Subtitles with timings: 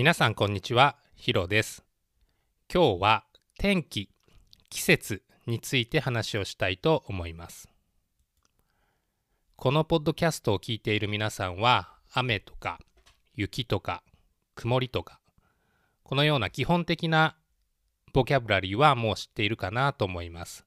[0.00, 1.84] 皆さんこんにちは、ヒロです。
[2.72, 3.24] 今日は
[3.58, 4.08] 天気、
[4.70, 7.68] 季節について話をしたいと思います。
[9.56, 12.80] このポッドキャストを聞いている皆さんは雨とか
[13.34, 14.02] 雪とか
[14.54, 15.20] 曇りとか
[16.02, 17.36] このような基本的な
[18.14, 20.64] ボキャブラリーはもう知っているかなと思います。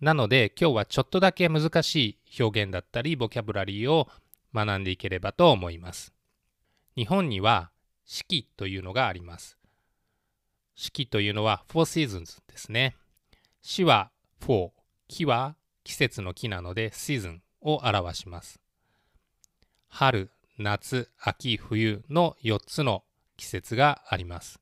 [0.00, 4.08] なので今日はちょっとだけ難しい表現だったりボキャブラリーを
[4.52, 6.12] 学んでいければと思います。
[6.96, 7.70] 日本には
[8.12, 9.56] 四季というのがあります。
[10.74, 12.96] 四季というのは four seasons ですね。
[13.62, 14.10] 四は
[14.44, 14.70] four、
[15.06, 18.58] 季は季節の季なので season を表します。
[19.86, 23.04] 春、夏、秋、冬の4つの
[23.36, 24.58] 季節があります。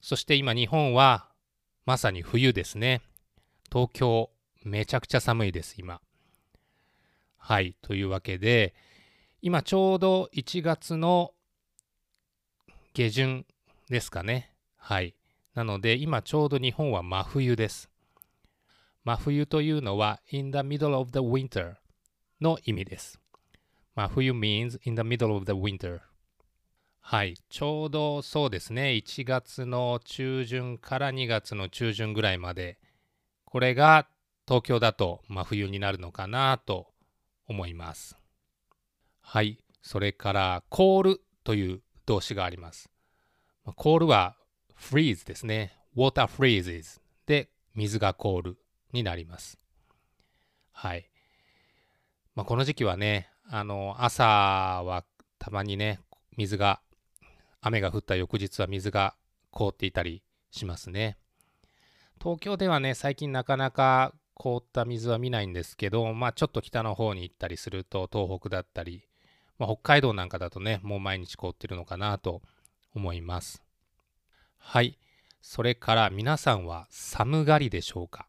[0.00, 1.28] そして今日本は
[1.86, 3.02] まさに冬ですね。
[3.70, 4.30] 東京
[4.64, 6.00] めちゃくちゃ寒いです今。
[7.36, 8.74] はい、というわけで
[9.42, 11.34] 今ちょうど1月の
[12.92, 13.46] 下旬
[13.88, 14.52] ですかね。
[14.76, 15.14] はい。
[15.54, 17.88] なので今ちょうど日本は真冬です。
[19.04, 21.74] 真冬というのは in the middle of the winter
[22.40, 23.20] の意味です。
[23.94, 26.00] 真冬 means in the middle of the winter。
[27.00, 27.34] はい。
[27.48, 28.90] ちょうどそうですね。
[29.04, 32.78] 1月の中旬から2月の中旬ぐらいまで。
[33.44, 34.08] これが
[34.46, 36.88] 東京だと真冬になるのかなと
[37.46, 38.16] 思います。
[39.20, 39.58] はい。
[39.82, 42.90] それから、凍るという動詞があります。
[43.76, 44.36] 凍るは
[44.76, 45.78] freeze ですね。
[45.96, 48.56] water freezes で水が凍る
[48.92, 49.58] になります。
[50.72, 51.08] はい。
[52.34, 55.04] まあ、この時期はね、あの、朝は
[55.38, 56.00] たまにね、
[56.36, 56.80] 水が、
[57.60, 59.14] 雨が降った翌日は水が
[59.52, 61.16] 凍っていたりしますね。
[62.20, 69.04] 東京ではね、最近なかなか凍った水は見ないんですけど、まあちょっと北の方に行ったりすると、東北だったり、
[69.60, 72.40] まあ、北海道なんかだとね、もう毎日凍ってるのかなと
[72.94, 73.62] 思います。
[74.58, 74.98] はい。
[75.42, 78.26] それから皆さんは寒がりでしょうか？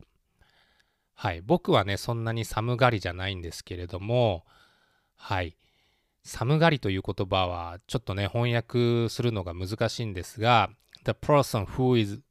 [1.14, 1.42] はい。
[1.42, 4.46] 僕はね、そんなに寒がりじゃないんですけれども、
[5.16, 5.56] はい。
[6.24, 10.70] 寒がりという言葉はちょっとね、翻訳するのが難しいんですが、
[11.06, 12.22] the person who is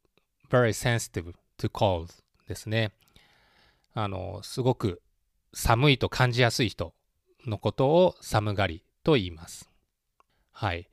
[0.49, 2.11] very sensitive to cold
[2.47, 2.91] ですね。
[3.93, 5.01] あの、すごく
[5.53, 6.93] 寒いと感じやすい人
[7.47, 9.69] のことを寒がりと言います。
[10.51, 10.89] はい。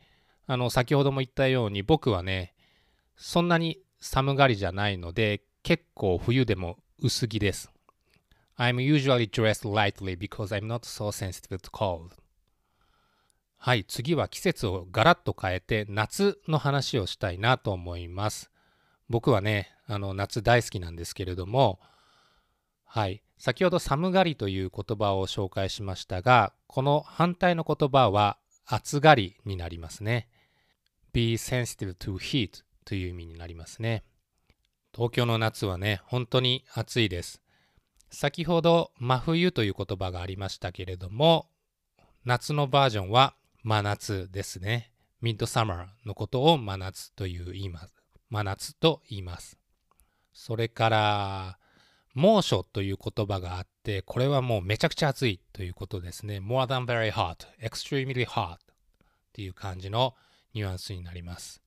[0.46, 2.54] あの、先ほども言ったように僕はね、
[3.16, 7.70] そんなに寒がりじゃないので、結構冬でも薄着です。
[8.56, 12.10] I'm usually dressed lightly because I'm not so sensitive to cold.
[13.56, 18.50] はい、次は季節をガラッと変えて夏の話をしたいなと思います。
[19.08, 21.80] 僕はね、あの夏大好きなんですけれども、
[22.84, 30.28] はい、先ほど寒がりという言葉を紹介しましたが、この反対の言葉は暑がりになりますね。
[31.12, 34.04] be sensitive to heat という意味になりますね。
[34.94, 37.40] 東京の夏はね、本当に暑いです。
[38.10, 41.48] 先ほど真冬という言葉がありましたけれども、
[42.24, 44.92] 夏のバージョンは真夏ですね。
[45.20, 47.94] ミッドサマーのことを真夏という言います。
[48.28, 49.58] 真夏と言います。
[50.34, 51.58] それから、
[52.14, 56.38] 猛暑という言葉があって、これはもうめちゃくちゃ暑いということですね。
[56.38, 58.58] more than very hot, extremely hot っ
[59.32, 60.14] ていう感じの
[60.54, 61.62] ニュアンスになります。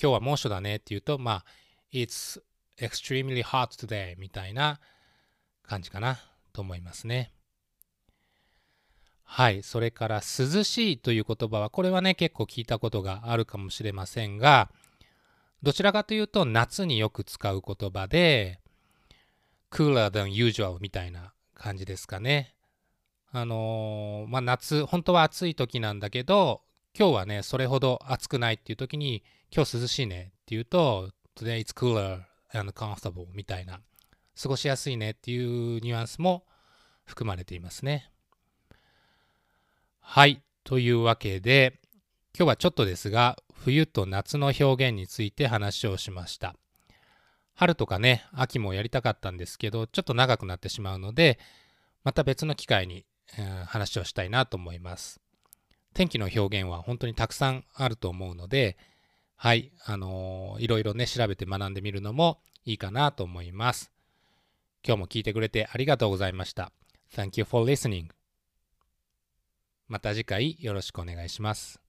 [0.00, 1.44] 今日は猛暑だねっていうと、まあ、
[1.92, 2.40] it's
[2.78, 4.80] extremely hot today みたいな
[5.62, 6.18] 感じかな
[6.52, 7.32] と思いますね。
[9.28, 9.62] はい。
[9.62, 14.70] それから、涼しいという言葉は、これはね、結構聞いたことがあるかもしれませんが、
[15.62, 18.60] どちらかというと、夏によく使う言葉で、
[19.76, 22.54] cooler than usual みたいな感じですかね。
[23.30, 26.62] あのーまあ、夏、本当は暑い時なんだけど、
[26.98, 29.22] 今日はね、それほど暑くないっていう時に、
[29.54, 32.22] 今日涼しいねっていうと、today it's cooler
[32.54, 33.80] and comfortable みたいな、
[34.40, 36.46] 過ごしやすいねっていうニュアンスも
[37.04, 38.10] 含まれていますね。
[40.00, 40.42] はい。
[40.64, 41.80] というわけで、
[42.34, 46.54] 今日はちょっとですが、冬と夏の表現について話をしました。
[47.56, 51.38] 春とかね、秋もやりたかったんですけど、ちょっと長くなってしまうので、
[52.04, 53.04] また別の機会に、
[53.38, 55.20] えー話をしたいなと思います。
[55.94, 58.76] 天気の表現は本当にたくさんあると思うので、
[59.36, 63.90] はい、あのーいろいろね、調べて学んでみるのもいいかなと思います。
[64.86, 66.70] 今日も聞いてくれてありがとうございました。
[67.14, 68.08] Thank you for listening.
[69.88, 71.85] また次回よろしくお願いします。